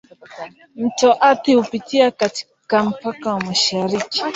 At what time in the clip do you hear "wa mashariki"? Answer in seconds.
3.33-4.23